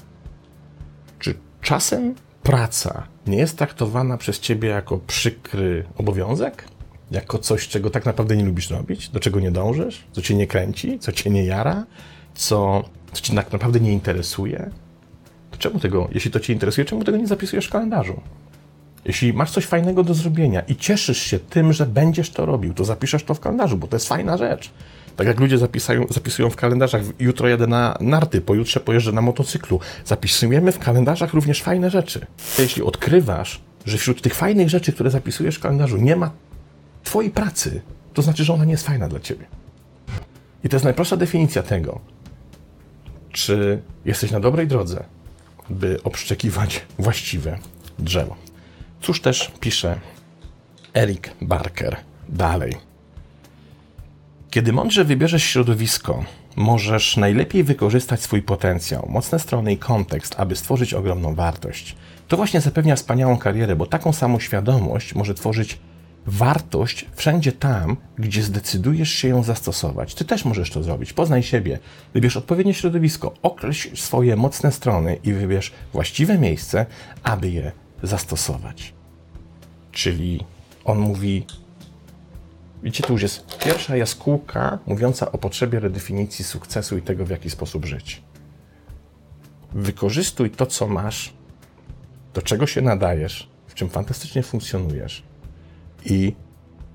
Czasem 1.64 2.16
praca 2.44 3.08
nie 3.28 3.38
jest 3.38 3.58
traktowana 3.58 4.18
przez 4.18 4.40
ciebie 4.40 4.70
jako 4.70 4.98
przykry 4.98 5.86
obowiązek, 5.98 6.64
jako 7.12 7.38
coś, 7.38 7.68
czego 7.68 7.90
tak 7.90 8.06
naprawdę 8.06 8.38
nie 8.38 8.46
lubisz 8.46 8.70
robić, 8.70 9.10
do 9.10 9.20
czego 9.20 9.40
nie 9.40 9.52
dążysz, 9.52 10.04
co 10.12 10.22
cię 10.22 10.36
nie 10.36 10.48
kręci, 10.48 11.00
co 11.00 11.12
cię 11.12 11.30
nie 11.30 11.46
jara, 11.46 11.86
co, 12.36 12.84
co 13.14 13.22
cię 13.22 13.36
tak 13.36 13.52
naprawdę 13.52 13.80
nie 13.80 13.94
interesuje. 13.94 14.70
To 15.52 15.58
czemu 15.58 15.80
tego, 15.80 16.10
jeśli 16.12 16.32
to 16.32 16.40
cię 16.40 16.54
interesuje, 16.54 16.86
czemu 16.86 17.04
tego 17.04 17.18
nie 17.18 17.28
zapisujesz 17.28 17.68
w 17.68 17.72
kalendarzu? 17.72 18.22
Jeśli 19.06 19.34
masz 19.34 19.52
coś 19.52 19.66
fajnego 19.66 20.04
do 20.04 20.14
zrobienia 20.14 20.62
i 20.62 20.76
cieszysz 20.76 21.22
się 21.22 21.40
tym, 21.40 21.74
że 21.74 21.86
będziesz 21.86 22.30
to 22.30 22.46
robił, 22.46 22.74
to 22.74 22.86
zapiszesz 22.86 23.24
to 23.24 23.34
w 23.34 23.40
kalendarzu, 23.40 23.78
bo 23.78 23.88
to 23.88 23.96
jest 23.96 24.08
fajna 24.08 24.38
rzecz. 24.38 24.72
Tak 25.16 25.28
jak 25.28 25.40
ludzie 25.40 25.58
zapisają, 25.58 26.06
zapisują 26.10 26.50
w 26.50 26.56
kalendarzach, 26.56 27.02
jutro 27.20 27.48
jadę 27.48 27.68
na 27.68 27.98
narty, 28.02 28.42
pojutrze 28.42 28.80
pojeżdżę 28.80 29.12
na 29.12 29.22
motocyklu. 29.22 29.80
Zapisujemy 30.06 30.72
w 30.72 30.80
kalendarzach 30.80 31.34
również 31.34 31.62
fajne 31.62 31.90
rzeczy. 31.90 32.26
Jeśli 32.60 32.84
odkrywasz, 32.84 33.62
że 33.86 33.98
wśród 33.98 34.22
tych 34.22 34.36
fajnych 34.36 34.70
rzeczy, 34.70 34.94
które 34.94 35.10
zapisujesz 35.10 35.56
w 35.56 35.60
kalendarzu, 35.60 35.98
nie 35.98 36.16
ma 36.16 36.32
Twojej 37.04 37.32
pracy, 37.32 37.82
to 38.14 38.22
znaczy, 38.22 38.44
że 38.44 38.54
ona 38.54 38.66
nie 38.66 38.72
jest 38.72 38.86
fajna 38.86 39.08
dla 39.08 39.20
Ciebie. 39.20 39.46
I 40.64 40.70
to 40.70 40.76
jest 40.76 40.84
najprostsza 40.84 41.18
definicja 41.18 41.64
tego, 41.64 42.00
czy 43.32 43.82
jesteś 44.06 44.32
na 44.32 44.40
dobrej 44.40 44.68
drodze, 44.68 45.04
by 45.70 46.04
obszczekiwać 46.04 46.86
właściwe 47.00 47.60
drzewo. 48.00 48.36
Cóż 49.02 49.22
też 49.22 49.52
pisze 49.60 50.00
Eric 50.94 51.30
Barker 51.42 51.98
dalej. 52.30 52.93
Kiedy 54.54 54.74
mądrze 54.74 55.06
wybierzesz 55.06 55.44
środowisko, 55.44 56.24
możesz 56.56 57.18
najlepiej 57.18 57.64
wykorzystać 57.64 58.22
swój 58.22 58.42
potencjał, 58.42 59.08
mocne 59.10 59.40
strony 59.40 59.74
i 59.74 59.78
kontekst, 59.78 60.36
aby 60.38 60.56
stworzyć 60.56 60.94
ogromną 60.94 61.36
wartość. 61.36 61.96
To 62.28 62.38
właśnie 62.38 62.62
zapewnia 62.62 62.96
wspaniałą 62.96 63.38
karierę, 63.38 63.76
bo 63.76 63.86
taką 63.86 64.14
samą 64.14 64.40
świadomość 64.40 65.16
może 65.16 65.34
tworzyć 65.34 65.80
wartość 66.26 67.06
wszędzie 67.16 67.52
tam, 67.52 67.98
gdzie 68.18 68.44
zdecydujesz 68.44 69.12
się 69.12 69.28
ją 69.28 69.44
zastosować. 69.44 70.16
Ty 70.16 70.26
też 70.26 70.46
możesz 70.46 70.72
to 70.72 70.84
zrobić. 70.84 71.14
Poznaj 71.14 71.44
siebie, 71.44 71.80
wybierz 72.14 72.38
odpowiednie 72.38 72.74
środowisko, 72.74 73.34
określ 73.42 73.96
swoje 73.96 74.36
mocne 74.36 74.72
strony 74.72 75.18
i 75.24 75.34
wybierz 75.34 75.72
właściwe 75.94 76.38
miejsce, 76.38 76.86
aby 77.24 77.50
je 77.50 77.72
zastosować. 78.04 78.94
Czyli 79.92 80.40
on 80.86 81.00
mówi: 81.00 81.46
Widzicie, 82.84 83.04
tu 83.04 83.14
już 83.14 83.22
jest 83.22 83.58
pierwsza 83.58 83.98
jaskółka 83.98 84.80
mówiąca 84.86 85.32
o 85.32 85.38
potrzebie 85.38 85.80
redefinicji 85.80 86.46
sukcesu 86.46 86.98
i 86.98 87.02
tego, 87.02 87.26
w 87.26 87.30
jaki 87.30 87.50
sposób 87.50 87.86
żyć. 87.86 88.24
Wykorzystuj 89.72 90.50
to, 90.50 90.66
co 90.66 90.88
masz, 90.88 91.34
do 92.34 92.42
czego 92.42 92.68
się 92.68 92.82
nadajesz, 92.82 93.50
w 93.68 93.74
czym 93.74 93.90
fantastycznie 93.90 94.44
funkcjonujesz 94.44 95.24
i 96.06 96.36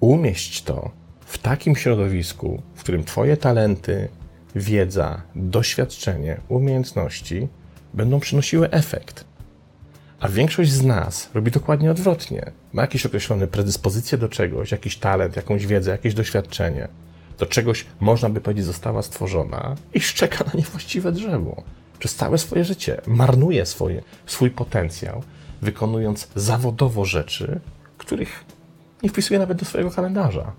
umieść 0.00 0.62
to 0.62 0.90
w 1.20 1.38
takim 1.38 1.76
środowisku, 1.76 2.62
w 2.74 2.80
którym 2.80 3.04
Twoje 3.04 3.36
talenty, 3.36 4.08
wiedza, 4.54 5.22
doświadczenie, 5.34 6.40
umiejętności 6.48 7.48
będą 7.94 8.20
przynosiły 8.20 8.70
efekt. 8.70 9.24
A 10.20 10.28
większość 10.28 10.70
z 10.70 10.84
nas 10.84 11.30
robi 11.34 11.50
dokładnie 11.50 11.90
odwrotnie. 11.90 12.52
Ma 12.72 12.82
jakieś 12.82 13.06
określone 13.06 13.46
predyspozycje 13.46 14.18
do 14.18 14.28
czegoś, 14.28 14.72
jakiś 14.72 14.96
talent, 14.96 15.36
jakąś 15.36 15.66
wiedzę, 15.66 15.90
jakieś 15.90 16.14
doświadczenie. 16.14 16.88
Do 17.38 17.46
czegoś, 17.46 17.86
można 18.00 18.28
by 18.28 18.40
powiedzieć, 18.40 18.64
została 18.64 19.02
stworzona 19.02 19.76
i 19.94 20.00
szczeka 20.00 20.44
na 20.44 20.52
niewłaściwe 20.54 21.12
drzewo. 21.12 21.62
Przez 21.98 22.14
całe 22.14 22.38
swoje 22.38 22.64
życie 22.64 23.00
marnuje 23.06 23.66
swoje, 23.66 24.02
swój 24.26 24.50
potencjał, 24.50 25.22
wykonując 25.62 26.28
zawodowo 26.34 27.04
rzeczy, 27.04 27.60
których 27.98 28.44
nie 29.02 29.08
wpisuje 29.08 29.40
nawet 29.40 29.58
do 29.58 29.64
swojego 29.64 29.90
kalendarza, 29.90 30.52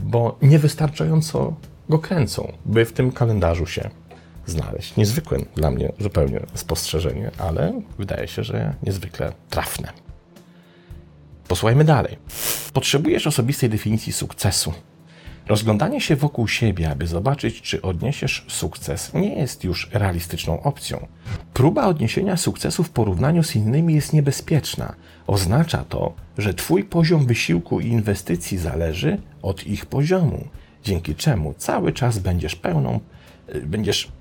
bo 0.00 0.38
niewystarczająco 0.42 1.54
go 1.88 1.98
kręcą, 1.98 2.52
by 2.64 2.84
w 2.84 2.92
tym 2.92 3.12
kalendarzu 3.12 3.66
się 3.66 3.90
znaleźć. 4.46 4.96
Niezwykłe 4.96 5.38
dla 5.54 5.70
mnie 5.70 5.92
zupełnie 6.00 6.40
spostrzeżenie, 6.54 7.30
ale 7.38 7.80
wydaje 7.98 8.28
się, 8.28 8.44
że 8.44 8.74
niezwykle 8.82 9.32
trafne. 9.50 9.92
Posłuchajmy 11.48 11.84
dalej. 11.84 12.18
Potrzebujesz 12.72 13.26
osobistej 13.26 13.70
definicji 13.70 14.12
sukcesu. 14.12 14.72
Rozglądanie 15.48 16.00
się 16.00 16.16
wokół 16.16 16.48
siebie, 16.48 16.90
aby 16.90 17.06
zobaczyć, 17.06 17.62
czy 17.62 17.82
odniesiesz 17.82 18.44
sukces, 18.48 19.14
nie 19.14 19.34
jest 19.34 19.64
już 19.64 19.90
realistyczną 19.92 20.62
opcją. 20.62 21.06
Próba 21.54 21.86
odniesienia 21.86 22.36
sukcesu 22.36 22.84
w 22.84 22.90
porównaniu 22.90 23.42
z 23.42 23.56
innymi 23.56 23.94
jest 23.94 24.12
niebezpieczna. 24.12 24.94
Oznacza 25.26 25.84
to, 25.84 26.14
że 26.38 26.54
Twój 26.54 26.84
poziom 26.84 27.26
wysiłku 27.26 27.80
i 27.80 27.86
inwestycji 27.86 28.58
zależy 28.58 29.20
od 29.42 29.66
ich 29.66 29.86
poziomu, 29.86 30.48
dzięki 30.84 31.14
czemu 31.14 31.54
cały 31.54 31.92
czas 31.92 32.18
będziesz 32.18 32.56
pełną, 32.56 33.00
y, 33.54 33.60
będziesz 33.66 34.12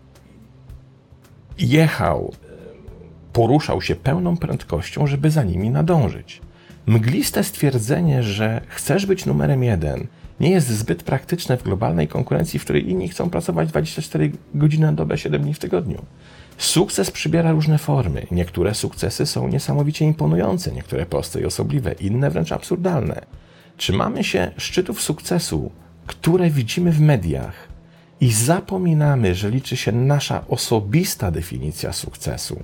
jechał, 1.57 2.33
poruszał 3.33 3.81
się 3.81 3.95
pełną 3.95 4.37
prędkością, 4.37 5.07
żeby 5.07 5.31
za 5.31 5.43
nimi 5.43 5.69
nadążyć. 5.69 6.41
Mgliste 6.85 7.43
stwierdzenie, 7.43 8.23
że 8.23 8.61
chcesz 8.67 9.05
być 9.05 9.25
numerem 9.25 9.63
jeden, 9.63 10.07
nie 10.39 10.49
jest 10.49 10.67
zbyt 10.67 11.03
praktyczne 11.03 11.57
w 11.57 11.63
globalnej 11.63 12.07
konkurencji, 12.07 12.59
w 12.59 12.63
której 12.63 12.89
inni 12.89 13.09
chcą 13.09 13.29
pracować 13.29 13.69
24 13.69 14.31
godziny 14.53 14.85
na 14.85 14.93
dobę, 14.93 15.17
7 15.17 15.41
dni 15.41 15.53
w 15.53 15.59
tygodniu. 15.59 16.05
Sukces 16.57 17.11
przybiera 17.11 17.51
różne 17.51 17.77
formy. 17.77 18.27
Niektóre 18.31 18.75
sukcesy 18.75 19.25
są 19.25 19.47
niesamowicie 19.47 20.05
imponujące, 20.05 20.71
niektóre 20.71 21.05
proste 21.05 21.41
i 21.41 21.45
osobliwe, 21.45 21.91
inne 21.91 22.29
wręcz 22.29 22.51
absurdalne. 22.51 23.21
Trzymamy 23.77 24.23
się 24.23 24.51
szczytów 24.57 25.01
sukcesu, 25.01 25.71
które 26.07 26.49
widzimy 26.49 26.91
w 26.91 27.01
mediach 27.01 27.74
i 28.19 28.31
zapominamy, 28.31 29.35
że 29.35 29.49
liczy 29.49 29.77
się 29.77 29.91
nasza 29.91 30.47
osobista 30.47 31.31
definicja 31.31 31.93
sukcesu. 31.93 32.59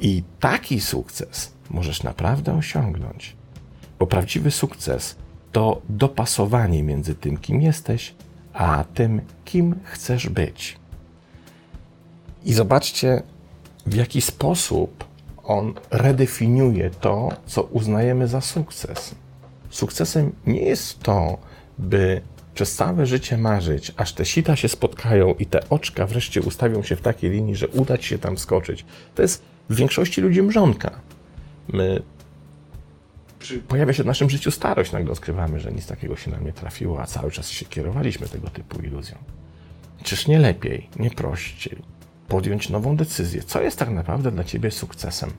I 0.00 0.22
taki 0.40 0.80
sukces 0.80 1.52
możesz 1.70 2.02
naprawdę 2.02 2.54
osiągnąć. 2.54 3.36
Bo 3.98 4.06
prawdziwy 4.06 4.50
sukces 4.50 5.16
to 5.52 5.82
dopasowanie 5.88 6.82
między 6.82 7.14
tym, 7.14 7.36
kim 7.36 7.60
jesteś, 7.60 8.14
a 8.52 8.84
tym, 8.94 9.20
kim 9.44 9.74
chcesz 9.84 10.28
być. 10.28 10.76
I 12.44 12.52
zobaczcie, 12.52 13.22
w 13.86 13.94
jaki 13.94 14.20
sposób 14.20 15.04
on 15.44 15.74
redefiniuje 15.90 16.90
to, 16.90 17.28
co 17.46 17.62
uznajemy 17.62 18.28
za 18.28 18.40
sukces. 18.40 19.14
Sukcesem 19.70 20.32
nie 20.46 20.62
jest 20.62 21.00
to, 21.00 21.38
by 21.78 22.20
przez 22.54 22.74
całe 22.74 23.06
życie 23.06 23.38
marzyć, 23.38 23.92
aż 23.96 24.12
te 24.12 24.24
sita 24.24 24.56
się 24.56 24.68
spotkają 24.68 25.34
i 25.34 25.46
te 25.46 25.68
oczka 25.68 26.06
wreszcie 26.06 26.42
ustawią 26.42 26.82
się 26.82 26.96
w 26.96 27.00
takiej 27.00 27.30
linii, 27.30 27.56
że 27.56 27.68
uda 27.68 27.98
ci 27.98 28.08
się 28.08 28.18
tam 28.18 28.38
skoczyć. 28.38 28.84
To 29.14 29.22
jest 29.22 29.42
w 29.70 29.74
większości 29.74 30.20
ludzi 30.20 30.42
mrzonka. 30.42 31.00
My 31.68 32.02
pojawia 33.68 33.92
się 33.92 34.02
w 34.02 34.06
naszym 34.06 34.30
życiu 34.30 34.50
starość, 34.50 34.92
nagle 34.92 35.12
odkrywamy, 35.12 35.60
że 35.60 35.72
nic 35.72 35.86
takiego 35.86 36.16
się 36.16 36.30
nam 36.30 36.44
nie 36.44 36.52
trafiło, 36.52 37.02
a 37.02 37.06
cały 37.06 37.30
czas 37.30 37.50
się 37.50 37.66
kierowaliśmy 37.66 38.28
tego 38.28 38.50
typu 38.50 38.82
iluzją. 38.82 39.18
Czyż 40.02 40.26
nie 40.26 40.38
lepiej, 40.38 40.88
nie 40.96 41.10
prościej 41.10 41.82
podjąć 42.28 42.68
nową 42.68 42.96
decyzję? 42.96 43.42
Co 43.42 43.62
jest 43.62 43.78
tak 43.78 43.90
naprawdę 43.90 44.30
dla 44.30 44.44
ciebie 44.44 44.70
sukcesem? 44.70 45.30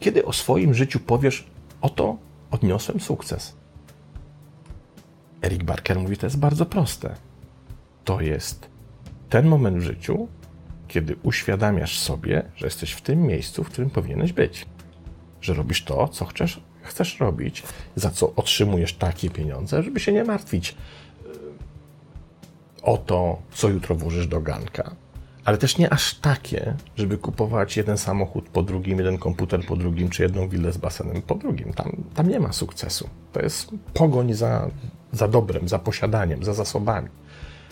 Kiedy 0.00 0.24
o 0.24 0.32
swoim 0.32 0.74
życiu 0.74 1.00
powiesz, 1.00 1.46
oto 1.80 2.16
odniosłem 2.50 3.00
sukces? 3.00 3.57
Eric 5.42 5.62
Barker 5.62 5.98
mówi, 5.98 6.16
to 6.16 6.26
jest 6.26 6.38
bardzo 6.38 6.66
proste. 6.66 7.14
To 8.04 8.20
jest 8.20 8.68
ten 9.28 9.46
moment 9.46 9.78
w 9.78 9.80
życiu, 9.80 10.28
kiedy 10.88 11.16
uświadamiasz 11.22 11.98
sobie, 11.98 12.42
że 12.56 12.66
jesteś 12.66 12.92
w 12.92 13.00
tym 13.00 13.22
miejscu, 13.22 13.64
w 13.64 13.68
którym 13.68 13.90
powinieneś 13.90 14.32
być 14.32 14.66
że 15.40 15.54
robisz 15.54 15.84
to, 15.84 16.08
co 16.08 16.24
chcesz, 16.24 16.60
chcesz 16.82 17.20
robić, 17.20 17.62
za 17.96 18.10
co 18.10 18.34
otrzymujesz 18.34 18.94
takie 18.94 19.30
pieniądze, 19.30 19.82
żeby 19.82 20.00
się 20.00 20.12
nie 20.12 20.24
martwić 20.24 20.74
o 22.82 22.96
to, 22.96 23.42
co 23.52 23.68
jutro 23.68 23.94
włożysz 23.94 24.26
do 24.26 24.40
ganka. 24.40 24.90
Ale 25.44 25.58
też 25.58 25.78
nie 25.78 25.92
aż 25.92 26.14
takie, 26.14 26.74
żeby 26.96 27.18
kupować 27.18 27.76
jeden 27.76 27.98
samochód 27.98 28.48
po 28.48 28.62
drugim, 28.62 28.98
jeden 28.98 29.18
komputer 29.18 29.66
po 29.66 29.76
drugim, 29.76 30.08
czy 30.08 30.22
jedną 30.22 30.48
willę 30.48 30.72
z 30.72 30.76
basenem 30.76 31.22
po 31.22 31.34
drugim. 31.34 31.72
Tam, 31.72 31.92
tam 32.14 32.28
nie 32.28 32.40
ma 32.40 32.52
sukcesu. 32.52 33.08
To 33.32 33.40
jest 33.40 33.70
pogoń 33.94 34.34
za, 34.34 34.70
za 35.12 35.28
dobrem, 35.28 35.68
za 35.68 35.78
posiadaniem, 35.78 36.44
za 36.44 36.54
zasobami. 36.54 37.08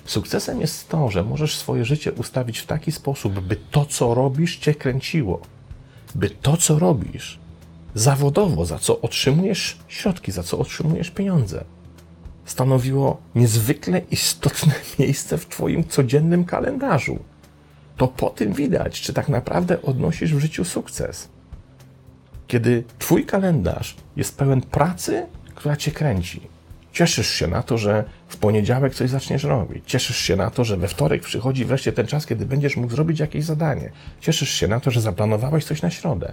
Sukcesem 0.05 0.61
jest 0.61 0.89
to, 0.89 1.11
że 1.11 1.25
możesz 1.25 1.57
swoje 1.57 1.85
życie 1.85 2.13
ustawić 2.13 2.59
w 2.59 2.67
taki 2.67 2.93
sposób, 2.93 3.41
by 3.41 3.57
to, 3.71 3.87
co 3.87 4.15
robisz, 4.15 4.57
cię 4.57 4.75
kręciło. 4.75 5.41
By 6.15 6.31
to, 6.31 6.57
co 6.57 6.79
robisz, 6.79 7.39
zawodowo, 7.95 8.67
za 8.67 8.79
co 8.79 9.01
otrzymujesz 9.01 9.79
środki, 9.89 10.33
za 10.33 10.43
co 10.43 10.59
otrzymujesz 10.59 11.11
pieniądze, 11.11 11.65
stanowiło 12.45 13.21
niezwykle 13.35 14.01
istotne 14.11 14.73
miejsce 14.99 15.39
w 15.39 15.47
Twoim 15.47 15.85
codziennym 15.85 16.45
kalendarzu. 16.45 17.19
To 17.97 18.09
po 18.09 18.31
tym 18.31 18.53
widać, 18.53 19.01
czy 19.01 19.13
tak 19.13 19.29
naprawdę 19.29 19.83
odnosisz 19.83 20.35
w 20.35 20.39
życiu 20.39 20.65
sukces. 20.65 21.29
Kiedy 22.47 22.85
Twój 22.99 23.27
kalendarz 23.27 23.97
jest 24.17 24.39
pełen 24.39 24.61
pracy, 24.61 25.27
która 25.55 25.77
Cię 25.77 25.91
kręci. 25.91 26.56
Cieszysz 26.97 27.31
się 27.31 27.47
na 27.47 27.63
to, 27.63 27.79
że 27.79 28.05
w 28.29 28.37
poniedziałek 28.37 28.95
coś 28.95 29.11
zaczniesz 29.11 29.45
robić. 29.45 29.85
Cieszysz 29.87 30.17
się 30.17 30.37
na 30.37 30.51
to, 30.51 30.65
że 30.65 30.77
we 30.77 30.89
wtorek 30.89 31.23
przychodzi 31.23 31.65
wreszcie 31.65 31.93
ten 31.93 32.07
czas, 32.07 32.27
kiedy 32.27 32.47
będziesz 32.47 32.77
mógł 32.77 32.93
zrobić 32.93 33.21
jakieś 33.21 33.45
zadanie. 33.45 33.91
Cieszysz 34.21 34.51
się 34.51 34.69
na 34.69 34.81
to, 34.81 34.91
że 34.91 35.01
zaplanowałeś 35.01 35.65
coś 35.65 35.83
na 35.83 35.91
środę. 35.91 36.33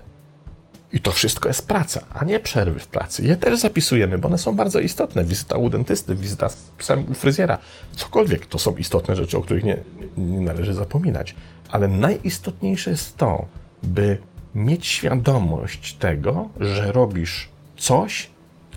I 0.94 1.00
to 1.00 1.12
wszystko 1.12 1.48
jest 1.48 1.68
praca, 1.68 2.02
a 2.14 2.26
nie 2.26 2.40
przerwy 2.40 2.80
w 2.80 2.88
pracy. 2.88 3.24
Je 3.24 3.36
też 3.36 3.60
zapisujemy, 3.60 4.18
bo 4.18 4.28
one 4.28 4.38
są 4.38 4.56
bardzo 4.56 4.80
istotne. 4.80 5.24
Wizyta 5.24 5.58
u 5.58 5.70
dentysty, 5.70 6.16
wizyta 6.16 6.50
z 6.50 6.56
psem 6.78 7.06
u 7.12 7.14
fryzjera, 7.14 7.58
cokolwiek 7.96 8.46
to 8.46 8.60
są 8.60 8.76
istotne 8.76 9.16
rzeczy, 9.16 9.38
o 9.38 9.42
których 9.42 9.64
nie, 9.64 9.78
nie 10.18 10.42
należy 10.42 10.74
zapominać. 10.74 11.36
Ale 11.70 11.88
najistotniejsze 11.88 12.92
jest 12.92 13.18
to, 13.18 13.46
by 13.84 14.18
mieć 14.56 14.88
świadomość 14.88 15.94
tego, 15.94 16.50
że 16.60 16.92
robisz 16.92 17.50
coś, 17.78 18.30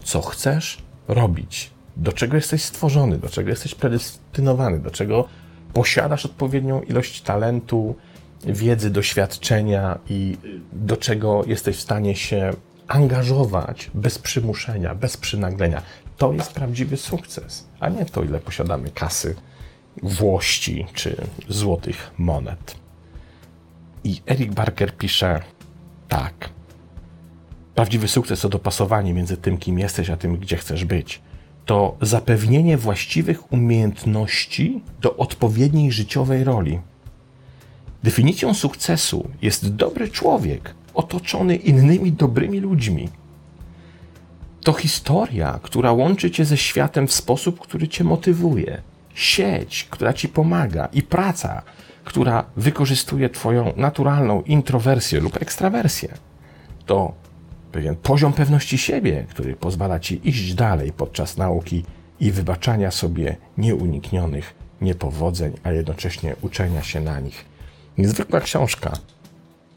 co 0.05 0.23
chcesz 0.23 0.83
robić, 1.09 1.76
do 1.97 2.13
czego 2.13 2.37
jesteś 2.37 2.63
stworzony, 2.63 3.19
do 3.19 3.29
czego 3.29 3.51
jesteś 3.51 3.75
predestynowany, 3.75 4.79
do 4.79 4.91
czego 4.91 5.29
posiadasz 5.73 6.27
odpowiednią 6.27 6.83
ilość 6.83 7.23
talentu, 7.23 7.95
wiedzy, 8.45 8.91
doświadczenia 8.91 9.99
i 10.09 10.37
do 10.73 10.97
czego 10.97 11.45
jesteś 11.47 11.77
w 11.77 11.81
stanie 11.81 12.17
się 12.17 12.51
angażować 12.89 13.91
bez 13.95 14.19
przymuszenia, 14.19 14.95
bez 14.95 15.17
przynaglenia. 15.17 15.83
To 16.17 16.33
jest 16.33 16.53
prawdziwy 16.53 16.97
sukces, 16.97 17.67
a 17.81 17.89
nie 17.89 18.05
to, 18.05 18.23
ile 18.23 18.41
posiadamy 18.41 18.91
kasy, 18.91 19.35
włości 20.03 20.87
czy 20.95 21.17
złotych 21.49 22.11
monet. 22.19 22.77
I 24.05 24.23
Eric 24.27 24.55
Barker 24.55 24.97
pisze 24.97 25.43
tak. 26.09 26.51
Prawdziwy 27.75 28.09
sukces 28.09 28.41
to 28.41 28.49
dopasowanie 28.49 29.15
między 29.15 29.37
tym, 29.37 29.59
kim 29.59 29.79
jesteś, 29.79 30.11
a 30.11 30.17
tym, 30.17 30.37
gdzie 30.37 30.57
chcesz 30.57 30.85
być. 30.85 31.23
To 31.67 31.97
zapewnienie 32.01 32.77
właściwych 32.77 33.53
umiejętności 33.53 34.83
do 35.01 35.17
odpowiedniej 35.17 35.93
życiowej 35.93 36.45
roli. 36.45 36.81
Definicją 38.03 38.55
sukcesu 38.55 39.29
jest 39.43 39.75
dobry 39.75 40.09
człowiek, 40.09 40.75
otoczony 40.95 41.57
innymi 41.57 42.13
dobrymi 42.13 42.61
ludźmi. 42.61 43.09
To 44.61 44.73
historia, 44.73 45.61
która 45.63 45.93
łączy 45.93 46.31
cię 46.31 46.45
ze 46.45 46.57
światem 46.57 47.07
w 47.07 47.13
sposób, 47.13 47.61
który 47.61 47.89
cię 47.89 48.05
motywuje, 48.05 48.83
sieć, 49.15 49.87
która 49.91 50.13
ci 50.13 50.29
pomaga 50.29 50.89
i 50.93 51.03
praca, 51.03 51.63
która 52.05 52.45
wykorzystuje 52.57 53.31
twoją 53.31 53.73
naturalną 53.77 54.43
introwersję 54.43 55.21
lub 55.21 55.43
ekstrawersję. 55.43 56.15
To 56.87 57.15
pewien 57.77 57.97
poziom 57.97 58.33
pewności 58.33 58.79
siebie, 58.79 59.27
który 59.29 59.57
pozwala 59.57 60.01
ci 60.01 60.29
iść 60.29 60.55
dalej 60.55 60.93
podczas 60.93 61.37
nauki 61.37 61.85
i 62.21 62.33
wybaczania 62.33 62.91
sobie 62.91 63.37
nieuniknionych 63.59 64.55
niepowodzeń, 64.81 65.53
a 65.63 65.73
jednocześnie 65.73 66.37
uczenia 66.43 66.83
się 66.83 67.01
na 67.01 67.21
nich 67.21 67.45
Niezwykła 67.99 68.41
książka, 68.41 68.93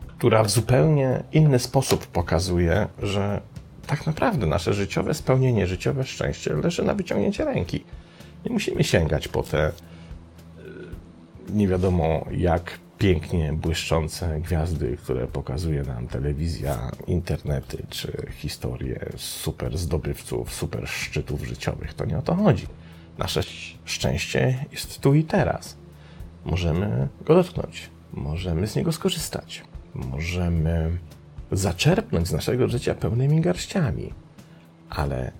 która 0.08 0.44
w 0.44 0.50
zupełnie 0.50 1.24
inny 1.32 1.60
sposób 1.60 2.08
pokazuje, 2.08 2.88
że 3.02 3.42
tak 3.88 4.08
naprawdę 4.08 4.48
nasze 4.48 4.74
życiowe 4.74 5.14
spełnienie, 5.14 5.68
życiowe 5.68 6.04
szczęście 6.04 6.54
leży 6.54 6.84
na 6.84 6.94
wyciągnięcie 6.94 7.46
ręki. 7.46 7.84
Nie 8.46 8.52
musimy 8.52 8.84
sięgać 8.84 9.28
po 9.28 9.44
te 9.44 9.68
y, 9.68 9.72
nie 11.50 11.68
wiadomo 11.68 12.26
jak 12.32 12.80
pięknie 13.00 13.54
błyszczące 13.54 14.42
gwiazdy, 14.42 14.98
które 14.98 15.28
pokazuje 15.28 15.84
nam 15.84 16.08
telewizja, 16.08 16.92
internety 17.08 17.86
czy 17.90 18.28
historie 18.32 19.10
super 19.18 19.78
zdobywców, 19.78 20.54
super 20.54 20.88
szczytów 20.88 21.48
życiowych. 21.48 21.94
To 21.94 22.06
nie 22.06 22.18
o 22.18 22.22
to 22.22 22.36
chodzi. 22.36 22.68
Nasze 23.18 23.42
szczęście 23.86 24.66
jest 24.72 25.00
tu 25.00 25.14
i 25.14 25.24
teraz. 25.24 25.78
Możemy 26.46 27.08
go 27.26 27.36
dotknąć 27.36 27.90
możemy 28.14 28.68
z 28.68 28.76
niego 28.76 28.92
skorzystać. 28.92 29.64
Możemy 29.94 30.98
zaczerpnąć 31.52 32.28
z 32.28 32.32
naszego 32.32 32.68
życia 32.68 32.96
pełnymi 32.96 33.42
garściami, 33.42 34.14
ale 34.90 35.32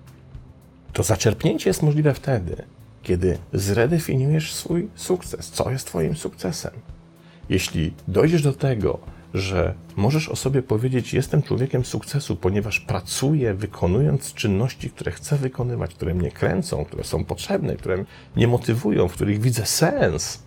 to 0.94 1.04
zaczerpnięcie 1.04 1.70
jest 1.70 1.84
możliwe 1.84 2.14
wtedy, 2.14 2.64
kiedy 3.04 3.38
zredefiniujesz 3.54 4.54
swój 4.54 4.90
sukces. 4.96 5.50
Co 5.50 5.72
jest 5.72 5.88
Twoim 5.88 6.16
sukcesem? 6.16 6.72
Jeśli 7.50 7.94
dojdziesz 8.08 8.42
do 8.42 8.54
tego, 8.54 9.00
że 9.34 9.74
możesz 9.96 10.30
o 10.30 10.36
sobie 10.36 10.62
powiedzieć: 10.62 11.14
Jestem 11.14 11.42
człowiekiem 11.44 11.86
sukcesu, 11.86 12.36
ponieważ 12.36 12.80
pracuję 12.80 13.54
wykonując 13.54 14.34
czynności, 14.34 14.90
które 14.90 15.12
chcę 15.12 15.36
wykonywać, 15.36 15.94
które 15.94 16.14
mnie 16.14 16.32
kręcą, 16.32 16.86
które 16.86 17.04
są 17.04 17.24
potrzebne, 17.26 17.76
które 17.76 18.06
mnie 18.36 18.48
motywują, 18.48 19.08
w 19.08 19.14
których 19.14 19.42
widzę 19.42 19.66
sens, 19.66 20.44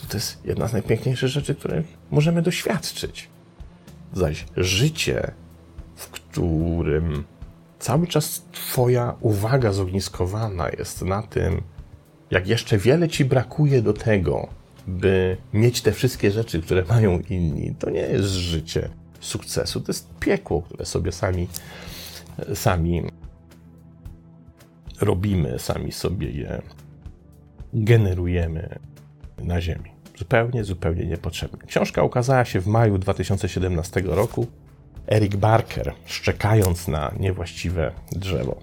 to 0.00 0.06
to 0.06 0.16
jest 0.16 0.44
jedna 0.44 0.68
z 0.68 0.72
najpiękniejszych 0.72 1.28
rzeczy, 1.28 1.54
które 1.54 1.82
możemy 2.10 2.42
doświadczyć. 2.42 3.28
Zaś 4.12 4.44
życie, 4.56 5.32
w 5.96 6.08
którym 6.08 7.24
cały 7.78 8.06
czas 8.06 8.42
Twoja 8.52 9.14
uwaga 9.20 9.72
zogniskowana 9.72 10.68
jest 10.78 11.02
na 11.02 11.22
tym, 11.22 11.62
jak 12.30 12.48
jeszcze 12.48 12.78
wiele 12.78 13.08
Ci 13.08 13.24
brakuje 13.24 13.82
do 13.82 13.92
tego, 13.92 14.48
by 14.86 15.36
mieć 15.52 15.82
te 15.82 15.92
wszystkie 15.92 16.30
rzeczy, 16.30 16.62
które 16.62 16.84
mają 16.84 17.20
inni, 17.30 17.74
to 17.78 17.90
nie 17.90 18.00
jest 18.00 18.28
życie 18.28 18.88
sukcesu, 19.20 19.80
to 19.80 19.92
jest 19.92 20.14
piekło, 20.14 20.62
które 20.62 20.86
sobie 20.86 21.12
sami, 21.12 21.48
sami 22.54 23.02
robimy, 25.00 25.58
sami 25.58 25.92
sobie 25.92 26.30
je 26.30 26.62
generujemy 27.72 28.78
na 29.38 29.60
Ziemi. 29.60 29.90
Zupełnie, 30.18 30.64
zupełnie 30.64 31.06
niepotrzebne. 31.06 31.58
Książka 31.66 32.02
ukazała 32.02 32.44
się 32.44 32.60
w 32.60 32.66
maju 32.66 32.98
2017 32.98 34.02
roku. 34.04 34.46
Eric 35.06 35.36
Barker, 35.36 35.92
szczekając 36.04 36.88
na 36.88 37.12
niewłaściwe 37.20 37.92
drzewo. 38.12 38.58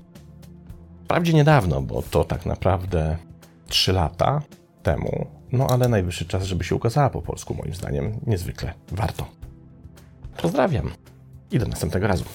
Wprawdzie 1.03 1.33
niedawno, 1.33 1.81
bo 1.81 2.01
to 2.01 2.23
tak 2.23 2.45
naprawdę 2.45 3.17
3 3.67 3.93
lata 3.93 4.41
temu, 4.83 5.27
no 5.51 5.67
ale 5.67 5.87
najwyższy 5.87 6.25
czas, 6.25 6.43
żeby 6.43 6.63
się 6.63 6.75
ukazała 6.75 7.09
po 7.09 7.21
polsku, 7.21 7.53
moim 7.53 7.75
zdaniem. 7.75 8.19
Niezwykle 8.27 8.73
warto. 8.91 9.27
Pozdrawiam 10.41 10.91
i 11.51 11.59
do 11.59 11.67
następnego 11.67 12.07
razu. 12.07 12.25